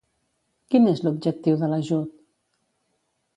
[0.73, 2.17] Quin és l'objectiu de l'ajut?